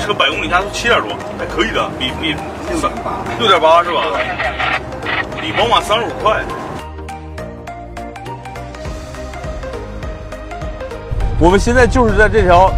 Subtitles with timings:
[0.00, 2.34] 车百公里加速七点多，还可以的，比比
[2.68, 4.02] 六点八，六点八是吧？
[5.40, 6.42] 比宝马三十五快。
[11.38, 12.72] 我们现在就是在这条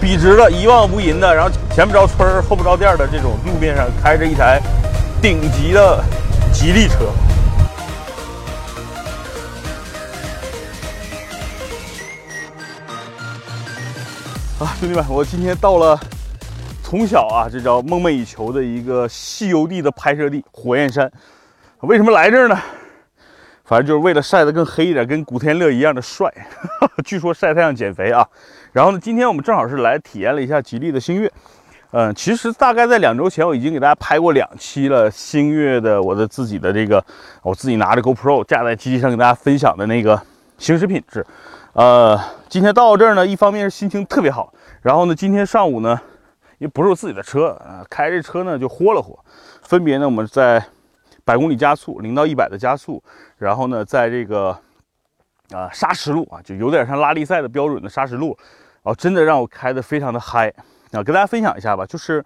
[0.00, 4.60] 笔直的、一望无垠的，然后前不着村儿后不着店的这种路面上，开着一台
[5.20, 6.02] 顶级的
[6.52, 6.94] 吉利车。
[14.58, 15.98] 啊，兄弟们，我今天到了
[16.90, 21.12] 从小啊这叫梦寐以求的一个西游地的拍摄地——火焰山。
[21.80, 22.58] 为什么来这儿呢？
[23.66, 26.32] 反正就是为了晒得更黑一点，跟古天乐一样的帅。
[27.04, 28.26] 据说晒太阳减肥啊。
[28.72, 31.30] 然后呢，今天我们正好是来体验了一下吉利的星越。
[31.90, 37.04] 嗯，其实大概在两周前，我已经给大家拍过两期了星越的我的自己的这个，
[37.42, 40.18] 我自己拿着 GoPro 架在机器上给大家分享的那个
[40.56, 41.26] 行驶品质。
[41.74, 44.50] 呃，今天到这儿呢，一方面是心情特别好，
[44.80, 46.00] 然后呢，今天上午呢，
[46.58, 49.18] 因为不是我自己的车啊，开这车呢就豁了豁。
[49.62, 50.64] 分别呢，我们在
[51.24, 53.02] 百公里加速，零到一百的加速，
[53.36, 54.58] 然后呢，在这个
[55.50, 58.36] 啊沙石路啊，就有点像拉力赛的标准的沙石路，
[58.82, 60.48] 然后真的让我开的非常的嗨
[60.92, 61.84] 啊，跟大家分享一下吧。
[61.86, 62.24] 就是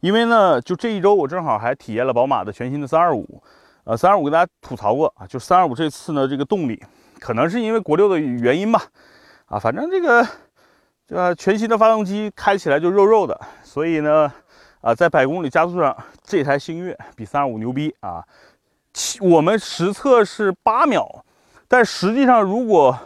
[0.00, 3.42] 因为呢，就这一周我正好还体验了宝马的全新的三二五，
[3.84, 6.82] 呃，三二五跟大家吐槽过啊，就三二五这次呢，这个动力。
[7.18, 8.82] 可能是因为国六的原因吧，
[9.46, 10.26] 啊，反正这个，
[11.12, 14.32] 呃全新的发动机开起来就肉肉的，所以呢，
[14.80, 18.24] 啊，在百公里加速上，这台星越比三二五牛逼啊。
[19.20, 21.24] 我们实测是八秒，
[21.68, 22.98] 但实际上如果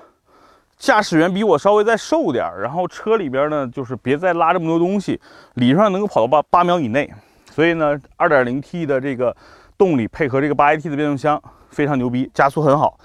[0.77, 5.21] 驾驶员比我稍微再瘦点然后车里边呢就是别再拉这么多东西，
[5.55, 7.13] 理论上能够跑到八八秒以内。
[7.51, 9.35] 所以呢，二点零 T 的这个
[9.79, 12.99] 动力配合这个八 AT 的变速箱非常牛逼，加速很好。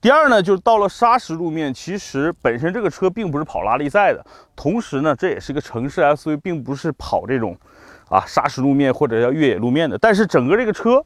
[0.00, 7.56] 第二呢，就是到了砂石路面，其实本身这个车并不是跑拉力赛的，同时呢，这也是个城市 SUV，并不是跑这种
[8.08, 9.98] 啊砂石路面或者叫越野路面的。
[9.98, 11.04] 但是整个这个车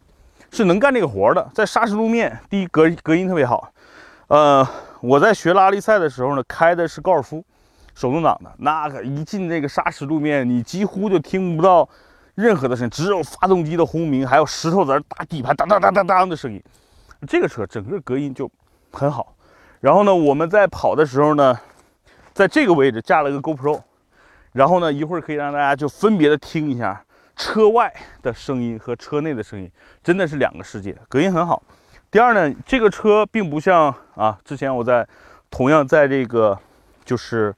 [0.50, 3.72] 是能干这个活的，在砂石路面，第一隔隔音特别好。
[4.26, 4.66] 呃，
[5.00, 7.42] 我在学拉力赛的时候呢，开的是高尔夫，
[7.94, 11.88] 手动挡的，那个一进这个砂石路面，你几乎就听不到
[12.34, 16.62] 任何的声音，只有发动机的轰鸣，还有石头在那打底盘当当当当当的声音。
[17.26, 18.50] 这个车整个隔音就。
[18.92, 19.34] 很好，
[19.80, 21.58] 然后呢，我们在跑的时候呢，
[22.32, 23.80] 在这个位置架了个 GoPro，
[24.52, 27.04] 然后呢，一会儿可以让大家就分别的听一下
[27.34, 27.92] 车外
[28.22, 29.70] 的声音和车内的声音，
[30.02, 31.62] 真的是两个世界，隔音很好。
[32.10, 35.06] 第二呢，这个车并不像啊，之前我在
[35.50, 36.56] 同样在这个
[37.04, 37.54] 就是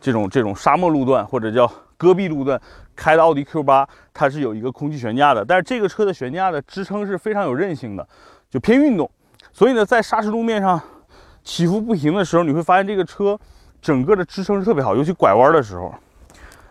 [0.00, 2.60] 这种这种沙漠路段或者叫戈壁路段
[2.96, 8.06] 开的奥迪 Q8，它是有一个空气悬架的，但是这个车的悬架的支撑是非常有韧性的，
[8.50, 9.08] 就偏运动。
[9.52, 10.80] 所以呢，在砂石路面上
[11.44, 13.38] 起伏不平的时候，你会发现这个车
[13.82, 15.94] 整个的支撑是特别好，尤其拐弯的时候。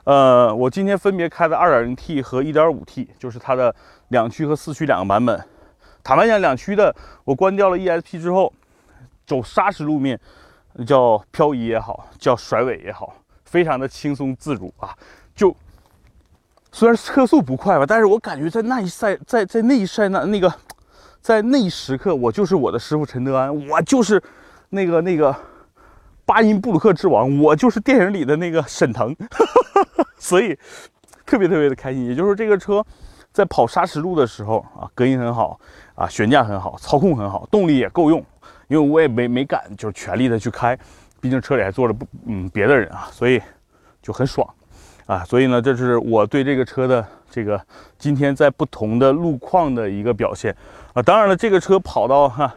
[0.04, 3.74] 呃，我今天分别开的 2.0T 和 1.5T，就是它的
[4.08, 5.40] 两驱和四驱两个版本。
[6.04, 6.94] 坦白讲，两驱的
[7.24, 8.52] 我关掉了 ESP 之后，
[9.28, 10.20] 走砂石路面
[10.88, 13.14] 叫漂移也好，叫甩尾也好，
[13.46, 14.90] 非常的轻松自如啊。
[15.36, 15.56] 就
[16.72, 20.52] 虽然车速不快吧，但是我感觉在那一赛，在在那一赛那那个。
[21.22, 24.22] 在那一时刻，我就是我的师傅陈德安，我就是
[24.70, 25.34] 那个那个
[26.26, 29.16] 巴音布鲁克之王，我就是电影里的那个沈腾，
[30.18, 30.58] 所以
[31.26, 32.08] 特别特别的开心。
[32.08, 32.84] 也就是说这个车
[33.32, 35.60] 在跑砂石路的时候啊，隔音很好
[35.94, 38.24] 啊，悬架很好，操控很好，动力也够用。
[38.68, 40.78] 因为我也没没敢就是全力的去开，
[41.20, 43.40] 毕竟车里还坐着不嗯别的人啊，所以
[44.02, 44.48] 就很爽
[45.06, 45.24] 啊。
[45.24, 47.60] 所以呢，这是我对这个车的这个
[47.98, 50.56] 今天在不同的路况的一个表现。
[50.94, 52.54] 啊，当然了，这个车跑到哈，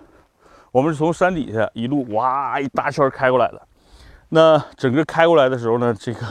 [0.73, 3.63] 我们是从山底下一路哇一大圈开过来的。
[4.31, 6.27] 那整个开过来的时候呢，这个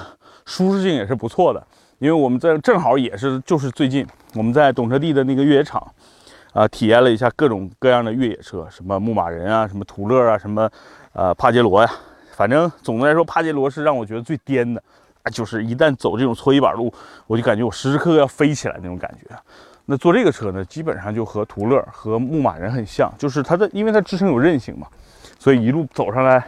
[0.45, 1.65] 舒适性也是不错的，
[1.99, 4.05] 因为我们在正好也是就是最近
[4.35, 5.81] 我们在懂车帝的那个越野场
[6.51, 10.69] 啊，体验了一下各种各样的越野车，什么牧马人啊，什么途乐啊，什么
[11.13, 11.89] 呃帕杰罗呀，
[12.35, 14.83] 反正总的来说，帕杰罗是让我觉得最颠的，
[15.31, 16.93] 就是一旦走这种搓衣板路，
[17.27, 19.35] 我就感觉我时时刻刻要飞起来那种感觉。
[19.85, 24.87] 那坐这个车呢，基本上就和途乐和牧马人很像，就是它的，因为它支撑有韧性嘛，
[25.37, 26.45] 所以一路走上来，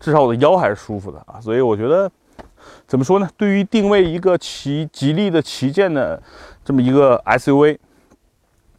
[0.00, 1.38] 至少我的腰还是舒服的啊。
[1.40, 2.10] 所以我觉得，
[2.86, 3.28] 怎么说呢？
[3.36, 6.22] 对于定位一个旗吉利的旗舰的
[6.64, 7.76] 这么一个 SUV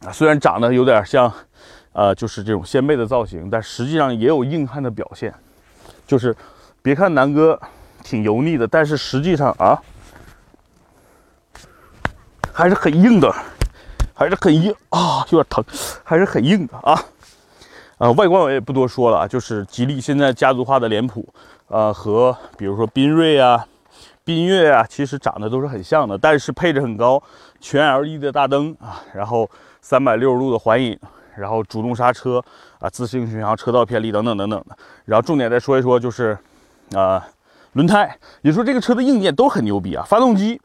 [0.04, 1.32] 啊，虽然长得有点像，
[1.92, 5.32] 呃，就是这种掀背的造型，但实际上也有硬汉的表现。
[6.04, 6.36] 就是
[6.82, 7.58] 别看南哥
[8.04, 9.82] 挺油腻的，但是实际上啊，
[12.52, 13.34] 还是很硬的。
[14.16, 15.64] 还是很硬啊，有点疼，
[16.04, 16.96] 还是很硬的啊。
[17.98, 21.28] 呃，外观我也不多说了，就是吉利现在家族化的脸谱，
[21.66, 23.66] 呃，和比如说缤瑞啊，
[24.24, 27.20] 缤越啊，其实长得都是很像的，但是配置很高，
[27.60, 29.50] 全 LED 的大灯啊，然后
[29.82, 30.96] 三百六十度的环影，
[31.34, 32.40] 然后主动刹车
[32.78, 34.76] 啊，自适应巡航、车道偏离等等等等的。
[35.06, 36.38] 然后重点再说一说，就是
[36.94, 37.26] 啊，
[37.74, 40.04] 轮胎，也说这个车的硬件都很牛逼啊。
[40.08, 40.60] 发动机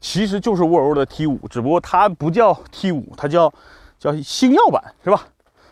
[0.00, 3.52] 其实就是沃尔沃的 T5，只不过它不叫 T5，它叫
[3.98, 5.24] 叫星耀版，是吧？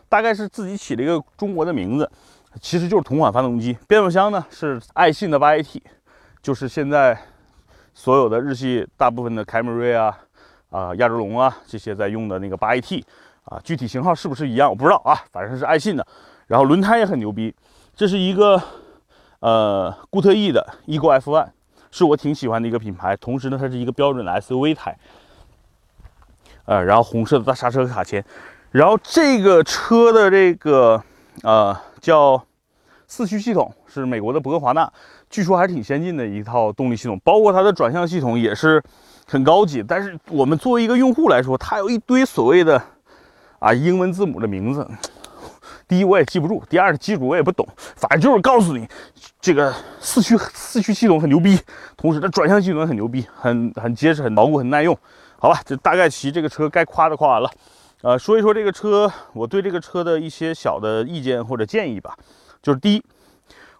[0.09, 2.09] 大概是自己起了一个中国的名字，
[2.61, 3.77] 其实就是同款发动机。
[3.89, 5.81] 变速箱呢是爱信的八 AT，
[6.41, 7.19] 就是现在。
[7.93, 10.17] 所有的日系大部分的凯美瑞啊、
[10.71, 13.03] 啊亚洲龙啊这些在用的那个八 AT
[13.45, 16.07] 啊，具体型号是不是一样我不知道啊，反正是爱信的。
[16.47, 17.55] 然后轮胎也很牛逼，
[17.95, 18.63] 这是一个
[19.41, 21.49] 呃固特异的 Ego F1，
[21.91, 23.17] 是我挺喜欢的一个品牌。
[23.17, 24.97] 同时呢，它是一个标准的 SUV 胎，
[26.65, 28.25] 呃，然后红色的大刹车卡钳。
[28.71, 31.03] 然后这个车的这个
[31.43, 32.41] 呃叫
[33.09, 34.91] 四驱系统是美国的博格华纳。
[35.29, 38.83] 据说还是挺先进的一套动力系统，包括它的转向系统也是
[39.27, 39.83] 很高级。
[39.83, 42.83] 但是我们作为一个用户来说，它有一堆所谓的
[43.61, 44.85] 啊英文字母的名字，
[45.91, 47.67] 第一我也记不住，第二记住我也不懂。
[47.97, 48.89] 反正就是告诉你，
[49.41, 51.59] 这个四驱四驱系统很牛逼，
[51.97, 54.97] 同时它转向系统很牛逼，很很结实、很牢固、很耐用。
[55.37, 57.51] 好吧，这大概其这个车该夸的夸完了，
[58.03, 62.15] 呃，说一说这个车，我对这个车的一些小的意见或者建议吧，
[62.63, 63.03] 就是第一。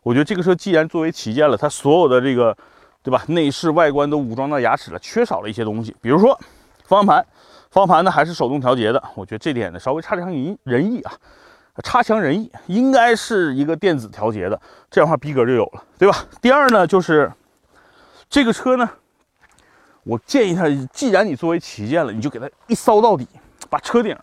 [0.03, 2.57] 我觉得这个车既然作为旗舰了，它所有的这个，
[3.05, 3.23] 对吧？
[3.29, 6.37] 内饰外观都武装到牙齿了，缺少了一些东西，比如说
[6.83, 7.25] 方向盘，
[7.71, 10.29] 方向盘呢还是手动调节的，我觉得这点呢稍微差强
[10.65, 11.13] 人意啊，
[11.81, 14.61] 差强人意，应该是一个电子调节的，
[14.91, 16.25] 这样的话逼格就有了，对吧？
[16.41, 17.33] 第二呢，就是
[18.29, 18.89] 这个车呢，
[20.03, 23.27] 我建议它，既然你作为旗舰了，你就给它一骚到底，
[23.69, 24.17] 把车顶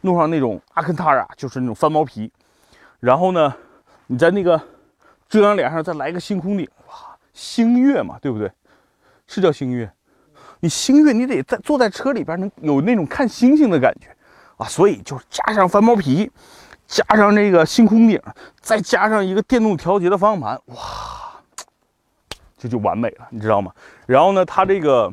[0.00, 2.30] 弄上那种阿肯塔拉，就是那种翻毛皮，
[3.00, 3.54] 然后呢，
[4.06, 4.60] 你在那个。
[5.26, 6.94] 遮阳帘上再来个星空顶，哇，
[7.32, 8.48] 星月嘛，对不对？
[9.26, 9.90] 是叫星月。
[10.60, 14.14] 你星月，你得在坐在车里边能有那种看星星的感觉
[14.58, 14.68] 啊。
[14.68, 16.30] 所以就是加上翻毛皮，
[16.94, 18.20] 加上这个星空顶，
[18.60, 20.76] 再加上一个电动调节的方向盘，哇，
[22.56, 23.72] 这就完美了，你知道吗？
[24.06, 25.12] 然后呢，它这个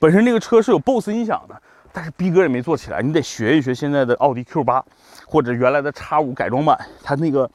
[0.00, 1.62] 本身这个车是有 BOSS 音响的，
[1.92, 4.82] 但是逼格也没做起来，你得学一学现在的奥迪 Q8
[5.28, 7.48] 或者原来的 X5 改装版，它那个。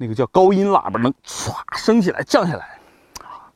[0.00, 2.78] 那个叫高音喇叭能唰升起来降下来
[3.20, 3.50] 啊！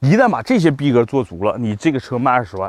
[0.00, 2.68] 一旦把这些逼格做足了，你这个车卖二十万，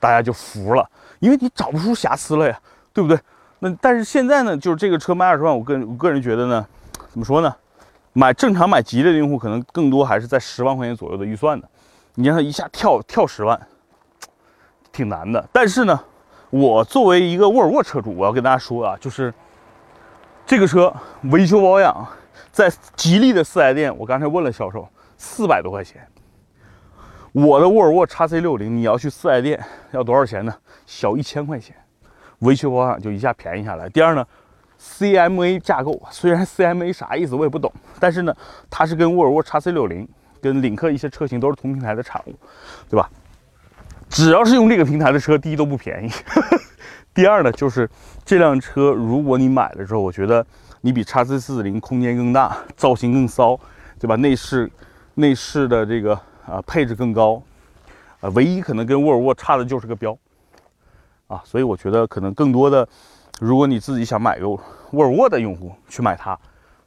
[0.00, 0.84] 大家就服了，
[1.20, 2.60] 因为你找不出瑕疵了呀，
[2.92, 3.16] 对不对？
[3.64, 6.66] 那但是现在呢，就是这个车卖二十万，我个我个人觉得呢，
[7.10, 7.54] 怎么说呢？
[8.12, 11.68] 买正常买吉利的用户可能更多还是在十万块钱左右的预算的，
[12.16, 13.68] 你让他一下跳跳十万，
[14.90, 15.48] 挺难的。
[15.52, 15.98] 但是呢，
[16.50, 19.32] 我作为一个沃尔沃车主，我要跟大家说啊，就是
[20.44, 20.92] 这个车
[21.30, 22.04] 维修保养。
[22.50, 24.86] 在吉利的四 S 店，我刚才问了销售，
[25.16, 26.06] 四百多块钱。
[27.30, 30.52] 我的沃尔沃 x C 六零，你要去四 S 店要多少钱呢？
[30.84, 31.74] 小一千块钱，
[32.42, 33.88] 维修保养就一下便宜下来。
[33.88, 34.24] 第二呢
[34.80, 38.36] ，CMA 架构，虽然 CMA 啥意思我也不懂，但是呢，
[38.70, 40.08] 它是跟沃尔沃 x C 六零、
[40.40, 42.34] 跟领克一些车型都是同平台的产物，
[42.88, 43.10] 对吧？
[44.08, 46.10] 只要是用这个平台的车，第一都不便宜，
[47.12, 47.88] 第二呢，就是
[48.24, 50.46] 这辆车如果你买了之后，我觉得。
[50.84, 53.56] 你比叉 C 四四零空间更大，造型更骚，
[54.00, 54.16] 对吧？
[54.16, 54.68] 内饰，
[55.14, 56.12] 内饰的这个
[56.44, 57.40] 啊配置更高，
[58.20, 60.18] 啊，唯一可能跟沃尔沃差的就是个标，
[61.26, 62.86] 啊，所以我觉得可能更多的，
[63.40, 64.58] 如果你自己想买个沃
[65.02, 66.38] 尔沃的用户去买它，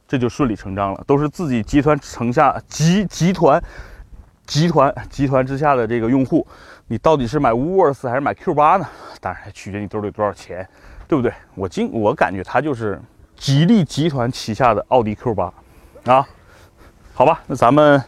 [0.06, 3.62] 这就顺理成章了，都是自己集团城下集集团
[4.46, 6.46] 集团集团之下的这个用户，
[6.86, 8.86] 你到底是买沃尔斯还是买 Q 八呢？
[9.20, 10.68] 当然还取决你兜里多少钱，
[11.08, 11.32] 对不对？
[11.54, 13.00] 我今我感觉它就是。
[13.38, 15.52] 吉利集团旗下的奥迪 Q8，
[16.06, 16.26] 啊，
[17.12, 18.02] 好吧，那咱们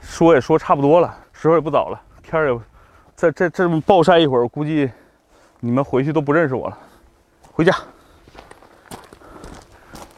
[0.00, 2.60] 说也说差不多了，时候也不早了，天儿也
[3.14, 4.90] 在这这么暴晒一会儿，估计
[5.60, 6.78] 你们回去都不认识我了。
[7.52, 7.74] 回家，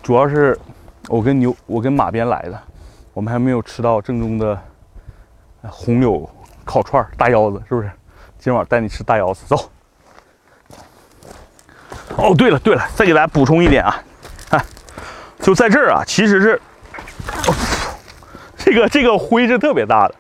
[0.03, 0.59] 主要是
[1.09, 2.63] 我跟牛，我跟马鞭来的，
[3.15, 4.61] 我们还没有吃到正宗的
[5.63, 6.29] 红柳
[6.65, 7.91] 烤串大腰子，是不是？
[8.39, 9.71] 今晚带你吃大腰子，走。
[12.17, 14.03] 哦，对了对了，再给大家补充一点啊。
[14.51, 14.63] 看
[15.41, 16.61] 就在这儿啊，其实是
[18.59, 20.15] 这个这个灰是特别大的，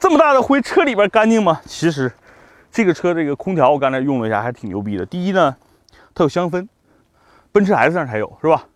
[0.00, 1.60] 这么大的灰，车里边干净吗？
[1.66, 2.10] 其实
[2.74, 5.06] 这个车这个空调我刚才用了一下，还挺牛逼的。
[5.06, 5.54] 第一呢，
[6.12, 6.66] 它有香氛，
[7.52, 8.66] 奔驰 S 上才有是吧？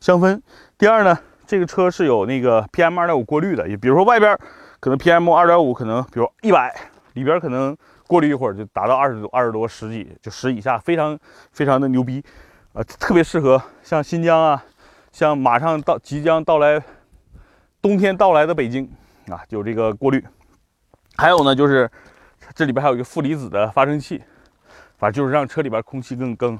[0.00, 0.38] 香氛。
[0.76, 4.38] 第二呢，这个车是有那个 PM 二点五过滤的，也比如说外边
[4.80, 6.78] 可能 PM 二点五可能比如一百，
[7.14, 7.74] 里边可能
[8.06, 11.18] 过滤一会儿就达到二十多、二十多、十几，就十以下，非常
[11.50, 12.22] 非常的牛逼，
[12.74, 14.62] 呃，特别适合像新疆啊。
[15.10, 16.80] 像马上到即将到来
[17.80, 18.84] 冬天到来的北京
[19.30, 20.22] 啊，有这个过滤。
[21.16, 21.90] 还有呢，就是
[22.54, 24.22] 这里边还有一个负离子的发生器，
[24.98, 26.58] 反正就是让车里边空气更更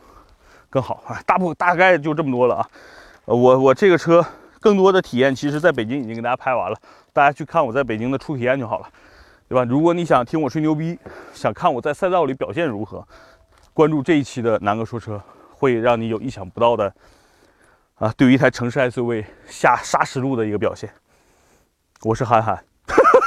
[0.71, 1.21] 更好啊。
[1.26, 2.68] 大部大概就这么多了啊。
[3.25, 4.25] 我我这个车
[4.61, 6.76] 更多的体验，其实在北京已经给大家拍完了，
[7.12, 8.88] 大家去看我在北京的初体验就好了，
[9.49, 9.64] 对吧？
[9.64, 10.99] 如果你想听我吹牛逼，
[11.33, 13.07] 想看我在赛道里表现如何，
[13.75, 16.92] 关注这一期的南哥说车，会让你有意想不到的
[17.97, 20.88] 啊，对于一台城市 SUV 下沙石路的一个表现。
[22.02, 22.64] 我是韩寒。